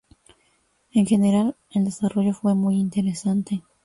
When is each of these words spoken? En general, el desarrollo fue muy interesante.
En 0.95 1.05
general, 1.05 1.55
el 1.69 1.85
desarrollo 1.85 2.33
fue 2.33 2.55
muy 2.55 2.77
interesante. 2.79 3.61